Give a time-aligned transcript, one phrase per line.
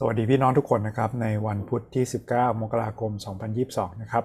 [0.00, 3.10] สวัสดีพี่น้องทุกคนนะครับ ในวันพุธที่ 19 มกราคม
[3.56, 4.24] 2022 นะครับ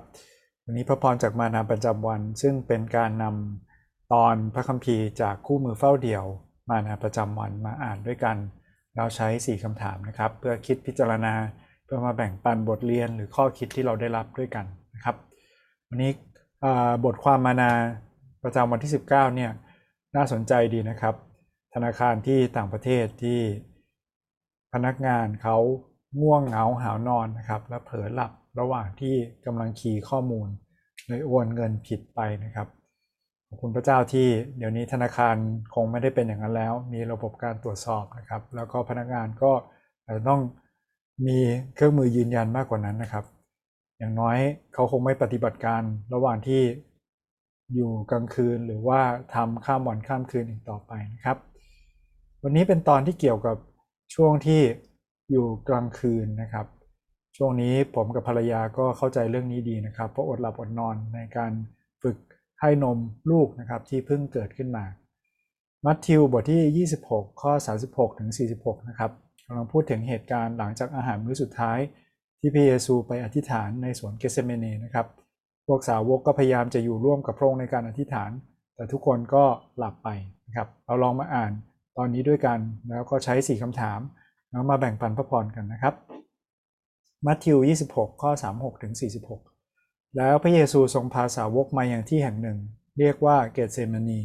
[0.66, 6.26] วันนี้พระพรจากมานาประจำวัน ซึ่งเป็นการนำตอนพระคัมภีร์จากคู่มือเฝ้าเดี่ยว
[6.70, 8.36] มานาประจำวันมาอ่านด้วยกัน
[8.96, 11.34] เราใช้ 4คำถามนะครับ เพื่อคิดพิจารณา
[11.86, 14.66] เพื่อมาแบ่งปันบทเรียนหรือข้อคิดที่เราได้รับด้วยกัน
[14.96, 15.16] นะครับ
[15.90, 16.12] วันนี้
[17.06, 17.72] บทความมานา
[18.44, 19.52] ประจำวันที่ 19 เนี่ย
[20.16, 21.16] น่าสนใจดีนะครับ
[21.74, 23.40] ธนาคารที่ต่างประเทศที่
[24.74, 25.58] พนักงานเขา
[26.22, 29.16] ง่วงเหงาหาวนอนนะครับ และเผลอหลับระหว่างที่
[29.46, 30.48] กำลังคีย์ข้อมูล
[31.08, 32.68] เลยโอนเงินผิดไปนะครับ
[33.48, 34.28] ขอบคุณพระเจ้าที่
[34.58, 35.36] เดี๋ยวนี้ธนาคาร
[35.74, 39.52] คงไม่ได้เป็นอย่างนั้นแล้ว มีระบบการตรวจสอบนะครับ แล้วก็พนักงานก็
[40.30, 40.42] ต้อง
[41.28, 41.38] มี
[41.76, 43.26] เครื่องมือยืนยันมากกว่านั้นนะครับ
[43.98, 44.38] อย่างน้อย
[44.74, 45.82] เขาคงไม่ปฏิบัติการ
[46.14, 46.62] ระหว่างที่
[47.74, 49.02] อยู่กลางคืนหรือว่า
[49.34, 51.38] ทำข้ามวันข้ามคืนอีกต่อไปนะครับ
[52.44, 53.58] วันนี้เป็นตอนที่เกี่ยวกับ
[54.14, 54.62] ช่วงที่
[55.32, 56.66] อยู่กลางคืนนะครับ
[57.38, 61.52] ช่วงนี้ผมกับภรรยาก็เข้าใจเรื่องนี้ดีนะครับ เพราะอดหลับอดนอนในการ
[62.04, 62.18] ฝึก
[62.62, 62.98] ให้นม
[63.32, 64.86] ลูกนะครับที่เพิ่งเกิดขึ้นมา
[65.86, 67.54] มัทธิวบทที่ 26 ข้อ
[67.88, 69.12] 36 ถึง 46 นะครับ
[69.46, 71.80] กำลังพูดถึงเหตุการณ์หลังจากอาหารมื้อสุดท้าย
[72.40, 75.08] ที่พระเยซูไปอธิษฐานในสวนเกสเมเนนะครับ
[75.68, 78.32] พวกสาวกก็พยายามจะอยู่ร่วมกับพระองค์ในการอธิษฐาน
[78.76, 79.44] แต่ทุกคนก็
[79.78, 80.10] หลับไป
[80.48, 81.52] นะครับ เราลองมาอ่าน
[82.02, 84.00] อนนี้ด้วยกัน แล้วก็ใช้ 4คำถาม
[84.52, 85.94] แล้วมาแบ่งปันพระพรกันนะครับ
[87.26, 87.58] มัทธิว
[87.90, 88.94] 26 ข้อ 36ถึง
[89.56, 92.58] 46 แล้วพระเยซูทรงพาสาวกมาอย่างที่แห่งหนึ่ง
[93.00, 94.22] เรียกว่าเกตเซมานี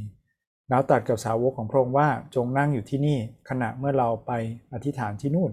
[0.69, 4.33] แล้วตัดกับสาวกของพระองค์ว่าจงนั่งอยู่ที่นี่ขณะเมื่อเราไป
[4.73, 5.53] อธิษฐานที่นู่น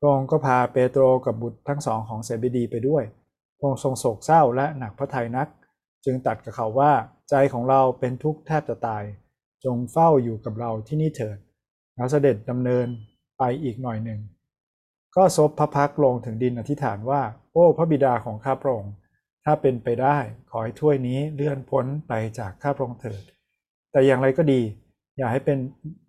[0.00, 3.04] พระองค์ก็พาเปโตรกับบุตรทั้งสองของเซเบดีไปด้วย
[3.58, 5.48] พระองค์ทรงโศกเศร้าและหนักพระทัยนัก
[6.04, 6.92] จึงตัดกับเขาว่า
[7.30, 9.04] ใจของเราเป็นทุกข์แทบจะตาย
[9.64, 11.38] จงเฝ้าอยู่กับเราที่นี่เถิด
[11.96, 12.86] แล้วเสด็จดำเนิน
[13.38, 14.20] ไปอีกหน่อยหนึ่ง
[15.16, 18.92] ก็ซบพระพักลงถึงดินอธิษฐานว่า โอ้พระบิดาของข้าพระองค์
[19.44, 20.16] ถ้าเป็นไปได้
[20.50, 23.22] ขอให้ถ้วยนี้เลื่อนพ้นไปจากข้าพระองค์เถิด
[23.92, 24.60] แต่อย่างไรก็ดี
[25.16, 25.58] อย่าให้เป็น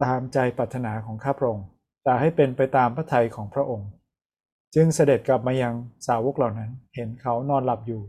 [0.03, 1.66] ตามใจปรารถนาของข้าพระองค์
[2.03, 3.90] แต่ให้เป็นไปตามพระทัยของพระองค์
[4.76, 5.74] จึงเสด็จกลับมายัง
[6.08, 8.02] สาวกเหล่านั้น เห็นเขานอนหลับอยู่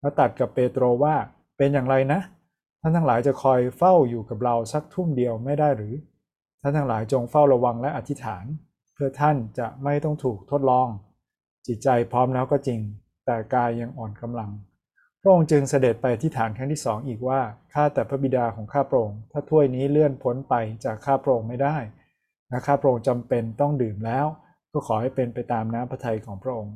[0.00, 1.14] แล้วตัดกับเปโตรว่า
[1.56, 2.20] เป็นอย่างไรนะ
[2.80, 5.94] ท่านทั้งหลายจะคอยเฝ้าอยู่กับเราสักทุ่มเดียวไม่ได้หรือ
[6.62, 8.44] ท่านทั้งหลายจงเฝ้าระวังและอธิษฐาน
[8.94, 10.88] เพื่อท่านจะไม่ต้องถูกทดลอง
[11.66, 12.80] จิตใจพร้อมแล้วก็จริง
[13.26, 14.50] แต่กายยังอ่อนกำลัง
[15.20, 17.40] พระองค์จึงเสด็จไปที่ฐานครั้งที่สองอีกว่า
[17.74, 20.54] ข้าแต่พระบิดาของข้าพระองค์ถ้าถ้วยนี้เลื่อนพ้นไป
[20.84, 21.76] จากข้าพระองค์ไม่ได้
[22.48, 24.26] และข้าพระองค์จำเป็นต้องดื่มแล้ว
[24.72, 26.74] ก็ขอให้เป็นไปตามน้ำพระทัยของพระองค์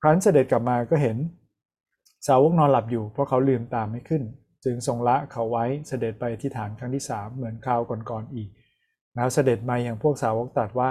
[0.00, 1.16] ครั้นเสด็จกลับมาก็เห็น
[2.26, 4.22] สาวกนอนหลับอยู่เพราะเขาลืมตามไม่ขึ้น
[4.66, 8.48] จึงทรงละเขาไว้เสด็จไปที่ฐานครั้งที่สามเหมือนคราวก่อนๆอีก
[9.16, 10.90] แล้วเสด็จมาอย่างพวกสาวกตรัสว่า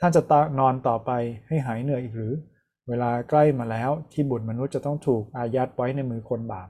[0.00, 1.10] ท่านจะตนอนต่อไป
[1.48, 2.34] ให้หายเหนื่อยอีกหรือ
[2.88, 6.68] เวลาใกล้มาแล้วที่บุตรมนุษย์จะต้องถูกอายัดไว้ในมือคนบาป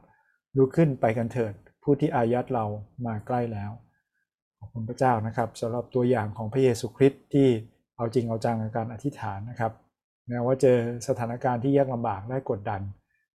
[0.57, 2.65] ลุกขึ้นไปกันเถิด ผู้ที่อายัดเรา
[3.07, 3.71] มาใกล้แล้ว
[4.59, 7.49] ขอบคุณพระเจ้านะครับสำหรับตัวอย่างของพระเยซูคริสต์ที่
[7.97, 9.73] เอาจริงเอาจังในการอธิษฐานนะครับ
[10.29, 10.79] แม้ว่าเจอ
[11.09, 12.81] สถานการณ์ที่ยากลำบากและกดดัน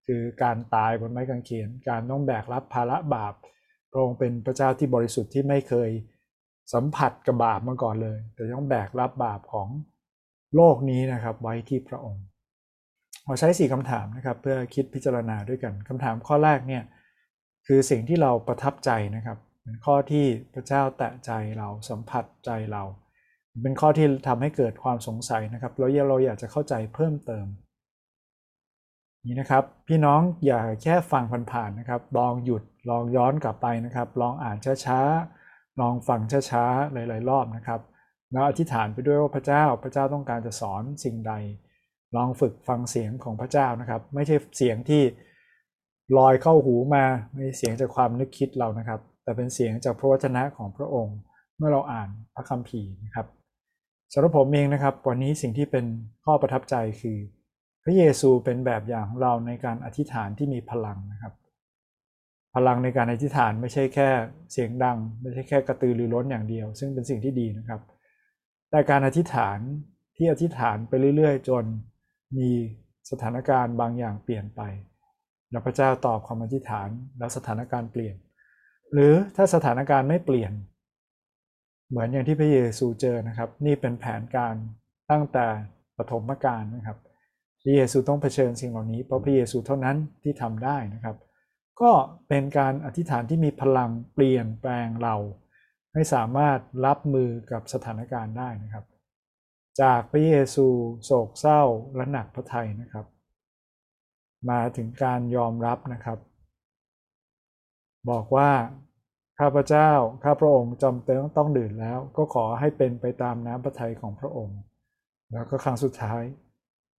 [0.07, 3.33] คือการตายบนไม้กางเขน การต้องแบกรับภาระบาป
[3.91, 5.89] พระองค์เป็นพระเจ้าที่บริสุทธิ์ที่ไม่เคย
[6.73, 9.67] สัมผัสกับบาปมาก่อนเลย แต่ต้องแบกรับบาปของ
[10.55, 12.23] โลกนี้นะครับไว้ที่พระองค์
[13.25, 16.83] เราใช้สี่คำถามนะครับเพื่อคิดพิจารณาด้วยกันคำถามข้อแรกเนี่ย
[17.67, 22.83] คือสิ่งที่เราประทับใจนะครับเป็นข้อที่พระเจ้าแตะใจเราสัมผัสใจเรา
[23.63, 27.45] เป็นข้อที่ทำให้เกิดความสงสัยนะครับแล้วเราอยากจะเข้าใจเพิ่มเติม
[29.25, 37.81] นี่นะครับพี่น้องอย่าแค่ฟังผ่านๆนะครับ ลองหยุดลองย้อนกลับไปนะครับ ลองอ่านช้าๆลองฟังช้าๆหลายๆรอบนะครับ
[38.31, 41.33] แล้วอธิษฐานไปด้วยว่าพระเจ้าพระเจ้าต้องการจะสอนสิ่งใด
[42.15, 45.03] ลองฝึกฟังเสียงของพระเจ้านะครับ ไม่ใช่เสียงที่
[46.17, 51.17] ลอยเข้าหูมาไม่ใช่เสียงจากความนึกคิดเรานะครับ แต่เป็นเสียงจากพระวจนะของพระองค์
[51.57, 53.27] เมื่อเราอ่านพระคัมภีร์นะครับ
[54.13, 55.85] สำหรับผมเองนะครับ วันนี้สิ่งที่เป็น
[56.25, 57.17] ข้อประทับใจคือ
[57.85, 61.33] พระเยซูเป็นแบบอย่างของเราในการอธิษฐานที่มีพลังนะครับ
[62.55, 64.09] พลังในการอธิษฐานไม่ใช่แค่
[64.51, 67.81] เสียงดัง ไม่ใช่แค่กระตือรือร้นอย่างเดียว ซึ่งเป็นสิ่งที่ดีนะครับ
[68.69, 69.59] แต่การอธิษฐาน
[70.17, 71.65] ที่อธิษฐานไปเรื่อยๆ จน
[72.37, 72.49] มี
[73.11, 74.61] สถานการณ์บางอย่างเปลี่ยนไป
[75.51, 78.15] แล้วพระเจ้าตอบความอธิษฐานแล้วสถานการณ์เปลี่ยน
[78.93, 80.51] หรือถ้าสถานการณ์ไม่เปลี่ยน
[81.89, 84.55] เหมือนอย่างที่พระเยซูเจอนะครับ นี่เป็นแผนการ
[85.11, 85.47] ตั้งแต่
[85.97, 86.97] ปฐมกาลนะครับ
[87.67, 91.17] ระเยซูต้องเผชิญสิ่งเหล่านี้เพราะพระเยซูเท่านั้นที่ทำได้นะครับ
[91.81, 91.91] ก็
[92.27, 95.15] เป็นการอธิษฐานที่มีพลังเปลี่ยนแปลงเรา
[95.93, 98.85] ให้สามารถรับมือกับสถานการณ์ได้นะครับ
[99.81, 100.67] จากพระเยซู
[101.05, 101.61] โศกเศร้า
[101.95, 103.05] และหนักพระทัยนะครับ
[104.49, 106.19] มาถึงการยอมรับนะครับ
[108.09, 108.49] บอกว่า
[109.39, 109.91] ข้าพเจ้า
[110.23, 114.59] ข้าพระองค์จำเป็นต้องดื่มแล้ว ก็ขอให้เป็นไปตามน้ำพระทัยของพระองค์
[115.33, 116.23] แล้วก็ครั้งสุดท้าย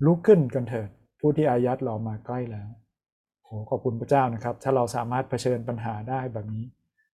[0.05, 0.89] ลุกขึ้นกันเถิด
[1.21, 2.69] ผู้ที่อายัดเรามาใกล้แล้ว
[3.43, 6.65] โอ้ขอบคุณพระเจ้านะครับ ถ้าเราสามารถเผชิญปัญหาได้แบบนี้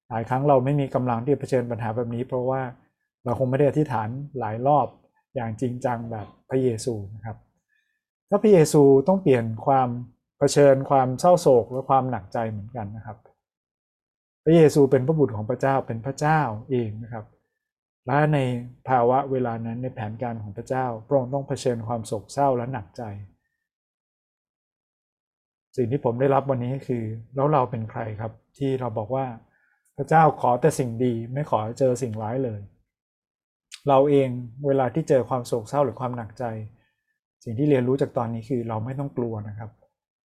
[0.09, 2.63] หลายครั้งเราไม่มีกำลังที่จะเผชิญปัญหาแบบนี้ เพราะว่า
[3.25, 4.09] เราคงไม่ได้อธิษฐาน
[4.39, 4.87] หลายรอบ
[5.35, 7.37] อย่างจริงจังแบบพระเยซูนะครับ
[8.29, 9.89] ถ้าพระเยซูต้องเปลี่ยนความ
[10.39, 13.19] เผชิญความเศร้าโศกและความหนักใจเหมือนกันนะครับ
[14.45, 16.41] พระเยซูเป็นพระบุตรของพระเจ้าเป็นพระเจ้า
[16.71, 17.25] เองนะครับ
[18.07, 18.39] และใน
[18.89, 23.03] ภาวะเวลานั้นในแผนการของพระเจ้าพระองค์ต้องเผชิญความโศกเศร้าและหนักใจ
[25.77, 27.05] สิ่งที่ผมได้รับวันนี้คือ
[27.35, 29.27] แล้วเราเป็นใครครับ ที่เราบอกว่า
[29.97, 32.61] พระเจ้าขอแต่สิ่งดีไม่ขอเจอสิ่งร้ายเลย
[33.89, 34.29] เราเอง
[34.67, 36.45] เวลาที่เจอความโศกเศร้าหรือความหนักใจ
[37.45, 39.71] สิ่งที่เรียนรู้จากตอนนี้คือเราไม่ต้องกลัวนะครับ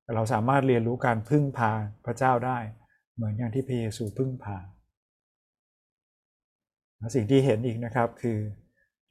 [0.04, 1.72] แต่เราสามารถเรียนรู้การพึ่งพา
[2.06, 2.58] พระเจ้าได้
[3.16, 4.58] เหมือนอย่างที่พระเยซูพึ่งพา
[7.16, 8.40] สิ่งที่เห็นอีกนะครับคือ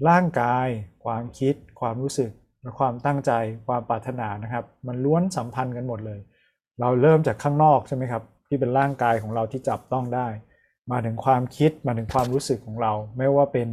[0.08, 0.68] ร่างกาย
[1.04, 2.30] ความคิด ความรู้สึก
[2.62, 3.32] และความตั้งใจ
[3.66, 6.20] ความปรารถนานะครับ มันล้วนสัมพันธ์กันหมดเลย
[6.80, 10.28] เราเริ่มจากข้างนอกใช่ไหมครับที่เป็นร่างกายของเราที่จับต้องได้
[10.90, 13.68] มาถึงความคิดมาถึงความรู้สึกของเรา ไม่ว่าเป็น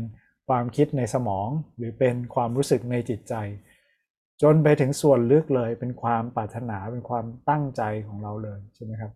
[0.48, 3.34] ความคิดในสมอง หรือเป็นความรู้สึกในจิตใจ
[4.42, 9.12] จนไปถึงส่วนลึกเลย เป็นความปรารถนาเป็นความตั้งใจของเราเลยใช่ไหมครับ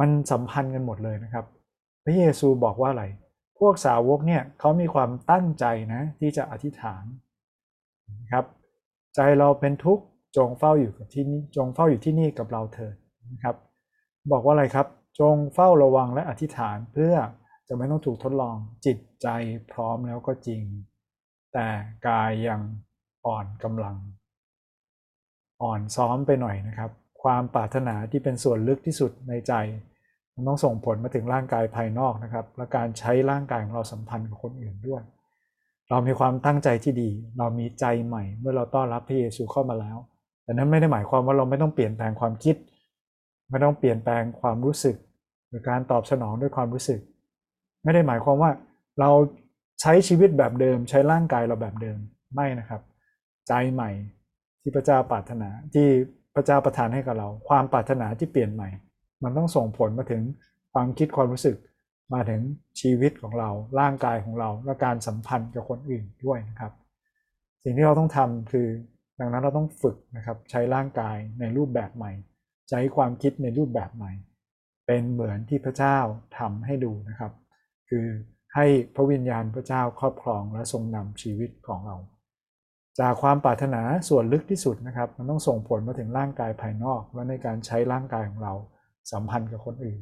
[0.00, 1.44] มันสัมพันธ์กันหมดเลยนะครับ
[2.04, 3.04] พระเยซูบอกว่าอะไร
[3.66, 5.64] วกสาวกเนี่ยเขามีความตั้งใจ
[5.94, 7.04] นะที่จะอธิษฐาน
[8.20, 8.44] นะครับ
[9.14, 10.04] ใจเราเป็นทุกข์
[10.36, 12.96] จงเฝ้าอยู่กับที่นี่จงเฝ้าอยู่ที่นี่กับเราเถิด
[13.32, 13.56] นะครับ
[14.32, 14.86] บอกว่าอะไรครับ
[15.20, 17.14] จงเฝ้าระวังและอธิษฐานเพื่อ
[17.68, 18.56] จะไม่ต้องถูกทดลอง
[18.86, 19.28] จิตใจ
[19.72, 20.62] พร้อมแล้วก็จริง
[21.52, 21.68] แต่
[22.08, 22.60] กายยัง
[23.26, 23.96] อ่อนกำลัง
[25.62, 26.90] อ่อนซ้อมไปหน่อยนะครับ
[27.22, 29.52] ความปรารถนาที่เป็นส่วนลึกที่สุดในใจ
[30.34, 35.02] มันต้องส่งผลมาถึงร่างกายภายนอกนะครับ และการใช้ร่างกายของเราสัมพันธ์กับคนอื่นด้วย
[35.90, 39.98] เรามีความตั้งใจที่ดี เรามีใจใหม่ เมื่อเราต้อนรับพระเยซูเข้ามาแล้ว
[40.44, 42.56] แต่นั้นไม่ได้หมายความว่าเราไม่ต้องเปลี่ยนแปลงความคิด
[43.50, 44.96] ไม่ต้องเปลี่ยนแปลงความรู้สึก
[45.48, 47.00] หรือการตอบสนองด้วยความรู้สึก
[47.84, 48.50] ไม่ได้หมายความว่า
[49.00, 49.10] เรา
[49.80, 51.98] ใช้ชีวิตแบบเดิม ใช้ร่างกายเราแบบเดิม
[52.34, 52.80] ไม่นะครับ
[53.48, 53.90] ใจใหม่
[54.60, 55.88] ที่พระเจ้าปรารถนาที่
[56.34, 58.68] พระเจ้าประทานให้กับเรา ความปรารถนาที่เปลี่ยนใหม่
[59.24, 60.22] มันต้องส่งผลมาถึง
[60.72, 61.56] ความคิดความรู้สึก
[62.14, 62.42] มาถึง
[62.80, 63.50] ชีวิตของเรา
[63.80, 66.72] ร่างกายของเรา และการสัมพันธ์กับคนอื่นด้วยนะครับ
[67.62, 68.68] สิ่งที่เราต้องทำคือ
[69.20, 72.12] ดังนั้นเราต้องฝึกนะครับใช้ร่างกายในรูปแบบใหม่
[72.70, 74.12] ใช้ความคิดในรูปแบบใหม่
[74.86, 75.98] เป็นเหมือนที่พระเจ้า
[76.38, 77.32] ทำให้ดูนะครับ
[77.88, 78.06] คือ
[78.54, 81.96] ให้พระวิญญาณพระเจ้าครอบครองและทรงนำชีวิตของเรา
[83.00, 88.54] จากความปรารถนาส่วนลึกที่สุดนะครับ มันต้องส่งผลมาถึงร่างกายภายนอกและในการใช้ร่างกายของเรา
[89.12, 90.00] สัมพันธ์กับคนอื่น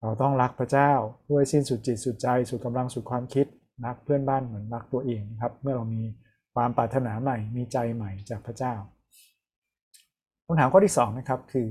[0.00, 0.92] เราต้องรักพระเจ้า
[1.30, 3.46] ด้วยสิ้นสุดจิตสุดใจสุดกำลังสุดความคิด
[3.84, 6.02] รักเพื่อนบ้านเหมือนรักตัวเองครับ เมื่อเรามี
[6.54, 8.74] ความปรารถนาใหม่มีใจใหม่จากพระเจ้า
[10.44, 11.68] คำถามข้อที่2นะครับคือ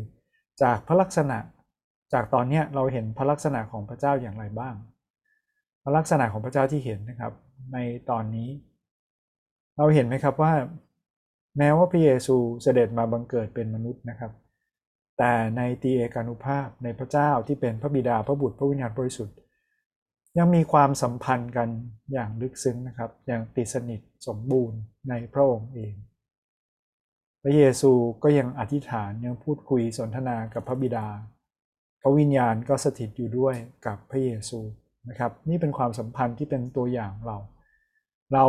[0.62, 1.38] จากพระลักษณะ
[2.13, 4.75] จากตอนนี้เราเห็นพระลักษณะของพระเจ้าอย่างไรบ้าง
[5.84, 7.34] พระลักษณะของพระเจ้าที่เห็นนะครับ
[7.74, 7.78] ใน
[8.10, 8.50] ตอนนี้
[9.78, 10.54] เราเห็นไหมครับว่า
[11.57, 14.31] แม้ว่าพระเยซูเสด็จมาบังเกิดเป็นมนุษย์นะครับ
[15.18, 19.36] แต่ในตีเอกานุภาพในพระเจ้าที่เป็นพระบิดาพระบุตรพระวิญญาณบริสุทธิ์
[20.38, 21.69] ยังมีความสัมพันธ์กัน
[22.14, 24.80] อย่างลึกซึ้งนะครับ อย่างติดสนิทสมบูรณ์
[25.10, 25.94] ในพระองค์เอง
[27.44, 27.92] พระเยซู
[28.24, 31.07] ก็ยังอธิษฐานยังพูดคุยสนทนากับพระบิดา
[32.02, 33.56] พระวิญญาณก็สถิตอยู่ด้วย
[33.86, 34.60] กับพระเยซู
[35.10, 37.38] นะครับ นี่เป็นความสัมพันธ์ที่เป็นตัวอย่างเรา
[38.34, 38.45] เรา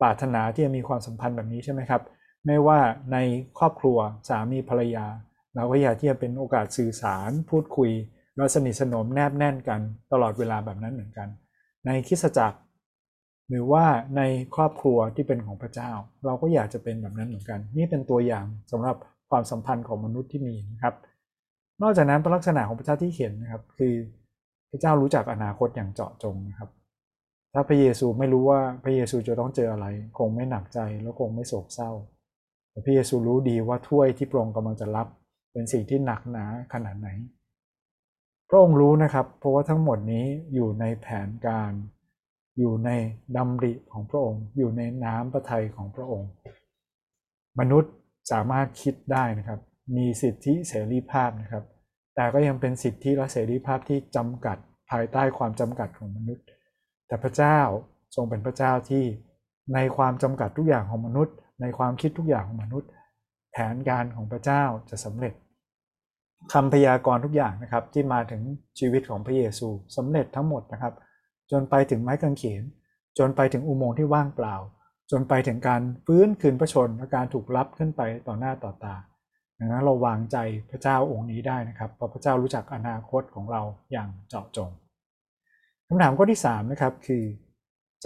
[0.00, 2.02] ปรารถนาที่จะมีความสัมพันธ์แบบนี้ใช่ไหมครับ
[2.46, 2.78] ไม่ว่า
[3.12, 3.18] ใน
[3.58, 5.06] ครอบครัวสามีภรรยา
[5.54, 7.90] เราก็อยากที่จะเป็นโอกาสสื่อสารพูดคุย
[8.36, 9.80] เราสนิทสนมแนบแน่นกัน
[10.12, 11.28] ตลอดเวลาแบบนั้นเหมือนกัน
[11.86, 12.58] ในคริสตจักร
[13.48, 13.84] หรือว่า
[14.16, 14.22] ใน
[14.54, 15.90] ครอบครัวที่เป็นของพระเจ้า
[16.26, 18.96] เราก็อยากจะเป็นแบบนั้นเหมือนกัน นี่เป็นตัวอย่างสำหรับ
[19.30, 20.94] ความสัมพันธ์ของมนุษย์ที่มีนะครับ
[21.82, 23.94] นอกจากนั้นลักษณะของพระเจ้าที่เห็นนะครับ คือ
[24.70, 26.70] พระเจ้ารู้จักอนาคตอย่างเจาะจงนะครับ
[27.52, 29.86] ถ้าพระเยซูไม่รู้ว่าพระเยซูจะต้องเจออะไร
[30.18, 31.90] คงไม่หนักใจแล้วคงไม่โศกเศร้า
[32.70, 35.08] แต่พระเยซูรู้ดีว่าถ้วยที่พระองค์กำลังจะรับ
[35.54, 37.08] เป็นสิ่งที่หนักหนาขนาดไหน
[38.48, 41.72] พระองค์รู้นะครับ เพราะว่าทั้งหมดนี้อยู่ในแผนการ
[42.58, 42.90] อยู่ใน
[43.36, 46.30] ดำริของพระองค์ อยู่ในน้ำพระทัยของพระองค์
[47.60, 47.92] มนุษย์
[48.32, 49.60] สามารถคิดได้นะครับ
[49.96, 51.64] มีสิทธิเสรีภาพนะครับ
[52.14, 54.56] แต่ก็ยังเป็นสิทธิและเสรีภาพที่จำกัด
[54.90, 56.44] ภายใต้ความจำกัดของมนุษย์
[57.06, 57.58] แต่พระเจ้า
[58.14, 59.04] ทรงเป็นพระเจ้าที่
[59.74, 62.88] ในความจำกัดทุกอย่างของมนุษย์ ในความคิดทุกอย่างของมนุษย์
[63.52, 65.34] แผนการของพระเจ้าจะสำเร็จ
[66.52, 68.42] คำพยากรณ์ทุกอย่างนะครับที่มาถึง
[68.78, 70.94] ชีวิตของพระเยซูสำเร็จทั้งหมดนะครับ
[71.50, 72.62] จนไปถึงไม้กางเขน
[73.18, 74.56] จนไปถึงอุโมงค์ที่ว่างเปล่า
[75.10, 78.96] จนไปถึงการฟื้นคืนพระชนและการถูกรับขึ้นไปต่อหน้าต่อตา
[79.58, 80.36] ดังนั้นเราวางใจ
[80.70, 84.70] พระเจ้าองค์นี้ได้นะครับเพราะพระเจ้ารู้จักอนาคตของเราอย่างเจาะจง
[85.86, 87.24] คำถามข้อที่3นะครับคือ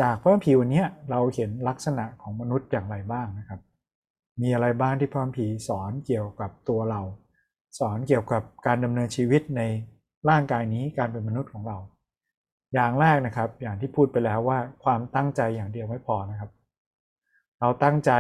[0.01, 3.61] จากพระคัมภีร์วันนี้เราเห็นลักษณะของมนุษย์อย่างไรบ้างนะครับ
[4.41, 7.03] มีอะไรบ้างที่พระคัมภีร์สอนเกี่ยวกับตัวเรา
[7.79, 9.63] สอนเกี่ยวกับการดำเนินชีวิตใน
[10.31, 11.79] ร่างกายนี้การเป็นมนุษย์ของเรา
[12.75, 16.51] อย่างแรกนะครับ อย่างที่พูดไปแล้วว่าความตั้งใจอย่างเดียวไม่พอนะครับ
[17.61, 18.11] เราตั้งใจ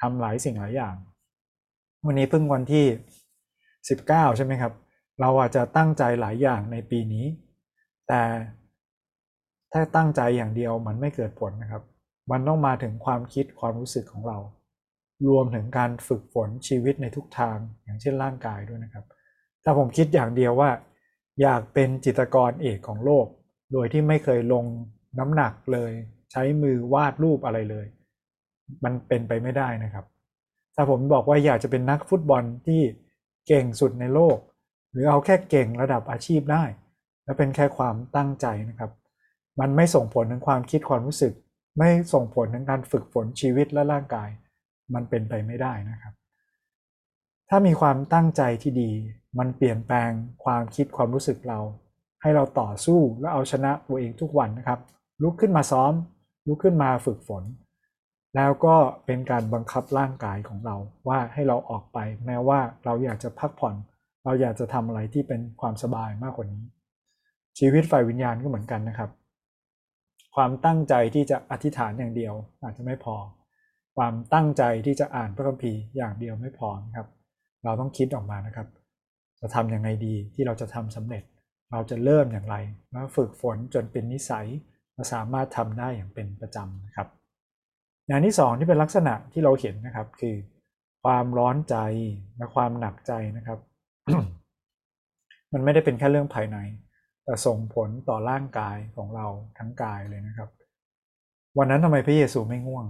[0.00, 0.94] ทำหลายสิ่งหลายอย่าง
[2.06, 2.86] วันนี้เพิ่งวันที่
[3.60, 4.72] 19 ใช่ไหมครับ
[5.20, 7.26] เราอาจจะตั้งใจหลายอย่างในปีนี้
[8.08, 8.22] แต่
[9.72, 11.82] ถ้าตั้งใจอย่างเดียวมันไม่เกิดผลนะครับ
[12.30, 14.38] มันต้องมาถึงความคิดความรู้สึกของเรา
[15.28, 19.04] รวมถึงการฝึกฝนชีวิตในทุกทางอย่างเช่นร่างกายด้วยนะครับ
[19.64, 20.70] ถ้าผมคิดอย่างเดียวว่า
[21.42, 23.26] อยากเป็นจิตรกรเอกของโลก
[23.72, 24.64] โดยที่ไม่เคยลง
[25.18, 25.92] น้ำหนักเลย
[26.32, 27.86] ใช้มือวาดรูปอะไรเลย
[28.84, 30.04] มันเป็นไปไม่ได้นะครับ
[30.74, 32.80] ถ้าผมบอกว่าอยากจะเป็นนักฟุตบอลที่
[33.48, 34.38] เก่งสุดในโลก
[34.92, 36.64] หรือเอาแค่เก่งระดับอาชีพได้
[37.24, 38.90] และเป็นแค่ความตั้งใจนะครับ
[39.60, 41.32] มันไม่ส่งผลถึงความคิดความรู้สึก
[41.78, 44.28] ไม่ส่งผลถึงการฝึกฝนชีวิตและร่างกาย
[44.94, 46.14] มันเป็นไปไม่ได้นะครับ
[47.48, 48.90] ถ้ามีความตั้งใจที่ดี
[49.38, 50.10] มันเปลี่ยนแปลง
[50.44, 51.60] ความคิดความรู้สึกเรา
[52.22, 54.80] ให้เราต่อสู้และเอาชนะตัวเองทุกวันนะครับ
[55.22, 55.92] ลุกขึ้นมาซ้อม
[56.46, 57.44] ลุกขึ้นมาฝึกฝน
[58.36, 58.76] แล้วก็
[59.06, 60.76] เป็นการบังคับร่างกายของเรา
[61.08, 63.74] ว่าให้เราออกไป แม้ว่าเราอยากจะพักผ่อน
[64.24, 66.62] เราอยากจะทำอะไรที่เป็นความสบายมากกว่านี้
[67.58, 69.10] ชีวิตฝ่ายวิญญาณก็เหมือนกันนะครับ
[70.34, 73.16] ความตั้งใจที่จะอธิษฐานอย่างเดียวอาจจะไม่พอ
[73.98, 77.06] ความตั้งใจที่จะอ่านพระคัมภีร์อย่างเดียวไม่พอนะครับ
[77.64, 78.68] เราต้องคิดออกมานะครับ
[79.40, 81.22] จะทำยังไงดีที่เราจะทำสำเร็จ
[81.72, 82.56] เราจะเริ่มอย่างไร
[82.92, 84.46] แล้วฝึกฝนจนเป็นนิสัย
[84.94, 87.08] เราสามารถทำได้อย่างเป็นประจำนะครับ
[88.06, 90.36] อย่างที่สองที่เป็นลักษณะที่เราเห็นนะครับ คือ
[91.04, 91.76] ความร้อนใจ
[92.36, 93.58] และความหนักใจนะครับ
[95.52, 96.58] มันไม่ได้เป็นแค่เรื่องภายใน
[97.24, 99.26] แต่ส่งผลต่อร่างกายของเรา
[99.58, 100.48] ทั้งกายเลยนะครับ
[101.58, 102.86] วันนั้นทำไมพระเยซูไม่ง่วง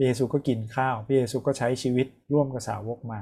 [0.00, 3.20] ระเยซูก็กินข้าว พระเยซูก็ใช้ชีวิตร่วมกับสาวกมา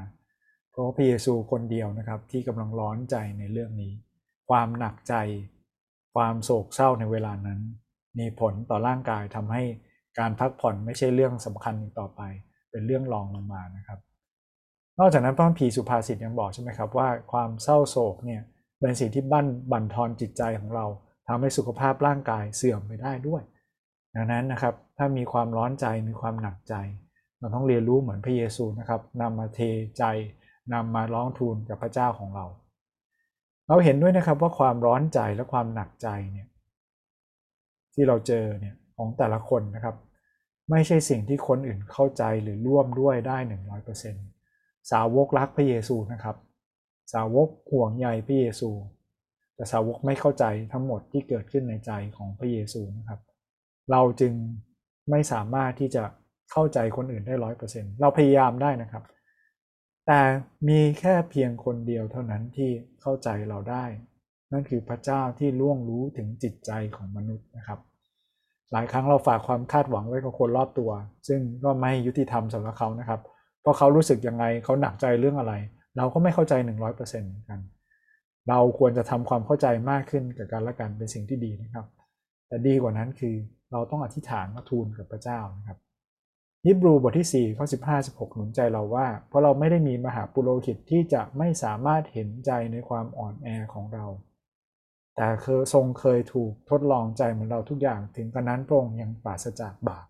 [0.70, 3.92] เพราะพระเยซูคนเดียวนะครับที่กำลังร้อนใจในเรื่องนี้
[4.50, 5.14] ความหนักใจ
[6.14, 7.60] ความโศกเศร้าในเวลานั้น
[8.18, 9.62] มีผลต่อร่างกายทำให้
[10.18, 12.20] การพักผ่อนไม่ใช่เรื่องสำคัญอีกต่อไป
[12.70, 13.98] เป็นเรื่องรองลงมานะครับ
[14.98, 18.42] นอกจากนั้นพระพีสุภาษิตยังบอกใช่ไหมครับว่าความเศร้าโศกเนี่ย
[18.80, 20.86] เป็นสิ่งที่บั่นบั่นทอนจิตใจของเรา
[21.28, 23.42] ทำให้สุขภาพร่างกายเสื่อมไปได้ด้วย
[24.18, 26.74] ดังนั้นนะครับถ้ามีความร้อนใจมีความหนักใจ
[27.38, 29.60] เราต้องเรียนรู้เหมือนพระเยซูนะครับนำมาเท
[29.98, 30.04] ใจ
[30.72, 32.46] นำมาร้องทูลกับพระเจ้าของเรา
[33.68, 36.48] เราเห็นด้วยนะครับว่าความร้อนใจและความหนักใจเนี่ย
[37.94, 39.96] ที่เราเจอเนี่ยของแต่ละคนนะครับ
[40.70, 43.38] ไม่ใช่สิ่งที่คนอื่นเข้าใจหรือร่วมด้วยได้
[44.14, 46.36] 100%สาวกรักพระเยซูนะครับ
[47.12, 48.70] สาวกห่วงใยพระเยซู
[49.54, 53.20] แต่สาวกไม่เข้าใจทั้งหมดที่เกิดขึ้นในใจของพระเยซูนะครับ
[53.92, 54.32] เราจึง
[55.10, 56.02] ไม่สามารถที่จะ
[56.52, 59.04] เข้าใจคนอื่นได้ร้อยเปอร์เซ็นต์เราพยายามได้นะครับ
[60.06, 60.20] แต่
[60.68, 63.84] มีแค่เพียงคนเดียวเท่านั้นที่เข้าใจเราได้
[64.52, 67.80] นั่นคือพระเจ้าที่ล่วงรู้ถึงจิตใจของมนุษย์นะครับ
[68.72, 70.90] หลายครั้งเราฝากความคาดหวังไว้กับคนรอบตัว
[71.28, 73.20] ซึ่งก็ไม่ยุติธรรมสำหรับเขานะครับ
[73.62, 75.54] เพราะเขารู้สึกยังไงเขาหนักใจเรื่องอะไร
[75.96, 77.60] เราก็ไม่เข้าใจ 100%เหมือนกัน
[78.48, 81.86] เราควรจะทำความเข้าใจมากขึ้นกับการละกันเป็นสิ่งที่ดีนะครับ
[82.48, 83.34] แต่ดีกว่านั้นคือ
[83.72, 85.78] เราต้องอธิษฐานมาทูลกับพระเจ้านะครับ
[86.66, 94.06] ยิบรูบทที่4ข้อ15 16 หนุนใจเราว่า เพราะเราไม่ได้มีมหาปุโรหิตที่จะไม่สามารถเห็นใจในความอ่อนแอของเรา
[95.16, 100.06] แต่เคยทรงเคยถูกทดลองใจเหมือนเราทุกอย่างถึงกระนั้นพระองค์ยังปราศจากบาป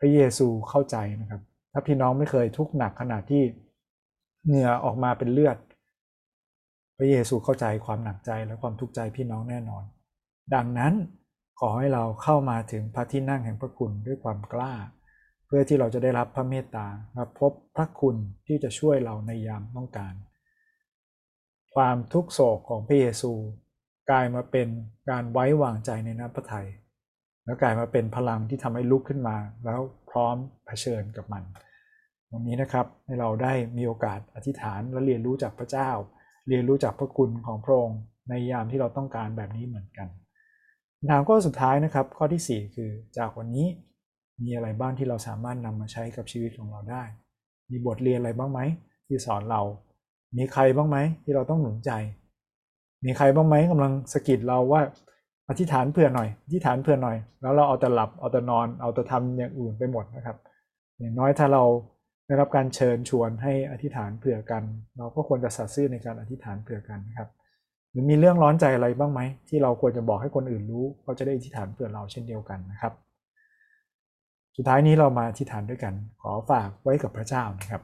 [0.00, 3.42] พระเยซูเข้าใจนะครับ ถ้าพี่น้องไม่เคยทุกข์หนักขนาดที่
[4.46, 5.56] เหงื่อออกมาเป็นเลือด
[6.98, 9.84] พระเยซูเข้าใจความหนักใจและความทุกข์ใจพี่น้องแน่นอน
[10.54, 10.92] ดังนั้น
[11.60, 14.74] ขอให้เราเข้ามาถึงพระที่นั่งแห่งพระคุณด้วยความกล้า
[15.46, 20.14] เพื่อที่เราจะได้รับพระเมตตาและพบพระคุณที่จะช่วยเราในยามต้องการ
[21.74, 23.32] ความทุกโศกของพระเยซู
[24.10, 24.68] กลายมาเป็น
[25.10, 26.68] การไว้วางใจในน้ำพระทัย
[27.44, 29.80] แล้วกลายมาเป็นพลังที่ทำให้ลุกขึ้นมา แล้ว
[30.10, 31.42] พร้อมเผชิญกับมัน
[32.32, 35.90] วันนี้นะครับให้เราได้มีโอกาสอธิษฐานและเรียนรู้จากพระเจ้า
[36.48, 40.08] เรียนรู้จากพระคุณของพระองค์ในยามที่เราต้องการแบบนี้เหมือนกัน
[41.10, 43.66] ถามข้อสุดท้ายนะครับ ข้อที่ 4 คือจากวันนี้
[44.42, 47.02] มีอะไรบ้างที่เราสามารถนำมาใช้กับชีวิตของเราได้
[47.70, 48.60] มีบทเรียนอะไรบ้างไหม
[49.06, 49.62] ที่สอนเรา
[50.36, 51.90] มีใครบ้างไหมที่เราต้องหนุนใจ
[53.04, 54.80] มีใครบ้างไหมกำลังสะกิดเราว่า
[55.48, 60.36] อธิษฐานเผื่อหน่อยอธิษฐานเผื่อหน่อย แล้วเราเอาแต่หลับเอาแต่นอน เอาแต่ทำอย่างอื่นไปหมดนะครับ
[60.98, 61.64] อย่างน้อยถ้าเรา
[62.26, 64.62] ได้รับการเชิญชวนให้อธิษฐานเผื่อกัน
[64.98, 67.28] เราก็ควรจะสัตย์ซื่อในการอธิษฐานเผื่อกันนะครับ
[67.94, 72.92] หรือมีเรื่องร้อนใจอะไรบ้างไหม ที่เราควรจะบอกให้คนอื่นรู้เขาจะได้อธิษฐานเผื่อเราเช่นเดียวกันนะครับ
[74.56, 77.82] สุดท้ายนี้เรามาอธิษฐานด้วยกัน ขอฝากไว้กับพระเจ้านะครับ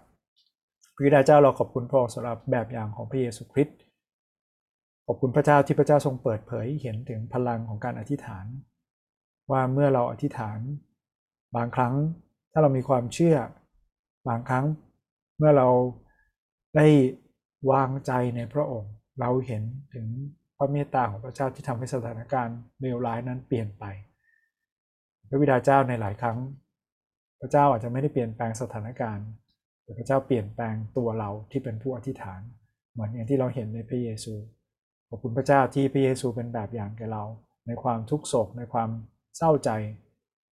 [0.95, 3.79] พระบิดาเจ้าเราขอบคุณพระองค์สำหรับแบบอย่างของพระเยซูคริสต์
[5.07, 8.47] ขอบคุณพระเจ้าที่พระเจ้าทรงเปิดเผยเห็นถึงพลังของการอธิษฐาน
[9.51, 10.59] ว่าเมื่อเราอธิษฐาน
[11.57, 11.95] บางครั้ง
[12.53, 13.37] ถ้าเรามีความเชื่อ
[14.29, 14.65] บางครั้ง
[15.39, 15.69] เมื่อเรา
[16.77, 16.87] ได้
[17.71, 19.63] วางใจในพระองค์ เราเห็น
[19.95, 20.07] ถึง
[20.57, 23.85] พระเมตตาของพระเจ้าที่ทำให้สถานการณ์เลวร้ายนั้นเปลี่ยนไป
[25.29, 26.39] พระบิดาเจ้าในหลายครั้ง
[27.41, 29.29] พระเจ้าอาจจะไม่ได้เปลี่ยนแปลงสถานการณ์
[29.83, 32.41] แต่พระเจ้าเปลี่ยนแปลงตัวเราที่เป็นผู้อธิษฐาน
[32.93, 34.35] เหมือนอย่างที่เราเห็นในพระเยซู
[35.09, 37.25] ขอบคุณพระเจ้าที่พระเยซูเป็นแบบอย่างแก่เรา
[37.67, 38.91] ในความทุกโศก ในความ
[39.37, 39.71] เศร้าใจ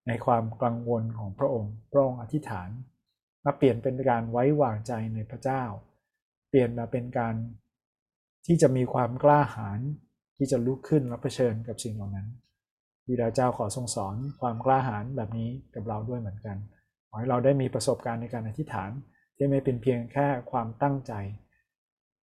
[0.08, 2.68] ในความกังวลของพระองค์ พระองค์อธิษฐาน
[3.44, 5.62] มาเปลี่ยนเป็นการไว้วางใจในพระเจ้า
[6.48, 7.34] เปลี่ยนมาเป็นการ
[8.46, 9.80] ที่จะมีความกล้าหาญ
[10.36, 12.28] ที่จะลุกขึ้นและเผชิญกับสิ่งเหล่านั้น
[13.08, 16.56] วิดาเจ้าขอทรงสอนความกล้าหาญแบบนี้กับเราด้วยเหมือนกัน
[17.08, 18.90] ขอให้เราได้มีประสบการณ์ในการอธิษฐาน
[19.36, 21.12] ที่ไม่เป็นเพียงแค่ความตั้งใจ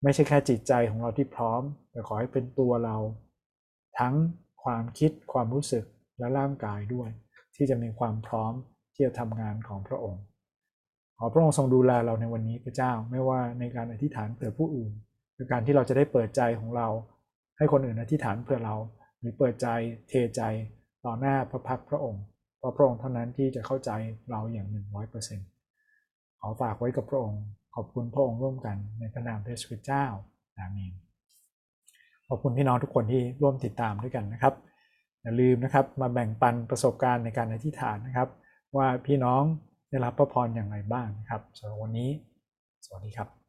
[0.04, 2.98] ไม่ใช่แค่จิตใจของเราที่พร้อม แต่ขอให้เป็นตัวเรา
[4.00, 4.16] ทั้ง
[4.64, 5.86] ความคิดความรู้สึก
[6.18, 7.10] และร่างกายด้วย
[7.56, 8.54] ที่จะมีความพร้อม
[8.94, 10.24] ที่จะทำงานของพระองค์
[11.18, 14.92] ขอพระองค์ทรงดูแลเราในวันนี้พระเจ้าไม่ว่าในการอธิษฐานเผื่อผู้อื่น
[15.36, 16.88] หรือการที่เราจะได้เปิดใจของเรา
[17.58, 18.76] ให้คนอื่นอธิษฐานเผื่อเรา
[19.20, 19.68] หรือเปิดใจ
[20.10, 20.42] เทใจ
[21.06, 22.24] ต่อหน้าพระพักพระองค์
[22.58, 23.92] เพราะพระองค์เท่านั้นที่จะเข้าใจ
[24.30, 25.48] เราอย่างหนึ่งร้อยเปอร์เซ็นต์
[26.40, 27.42] ขอฝากไว้กับพระองค์
[27.76, 30.06] ขอบคุณพระองค์ร่วมกันในพระนามพระสุเจ้า
[30.58, 30.94] อาเมน
[32.30, 34.54] ขอบคุณพี่น้องทุกคนที่ร่วมติดตามด้วยกันนะครับ
[35.22, 38.30] อย่าลืมนะครับมาแบ่งปันประสบการณ์ในการอธิษฐานนะครับ
[38.78, 39.44] ว่าพี่น้อง
[39.90, 42.10] ได้รับพระพรอย่างไรบ้างนะครับสำหรับวันนี้
[42.86, 43.45] สวัสดีครับ